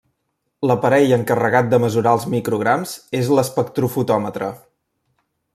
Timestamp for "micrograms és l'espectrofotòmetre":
2.37-4.53